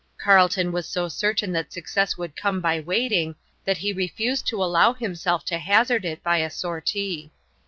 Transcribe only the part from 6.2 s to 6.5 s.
by a